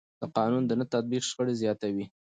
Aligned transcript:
د 0.21 0.23
قانون 0.37 0.63
نه 0.79 0.85
تطبیق 0.93 1.23
شخړې 1.29 1.53
زیاتوي 1.61 2.05